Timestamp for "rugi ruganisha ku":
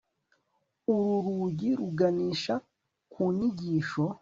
1.25-3.21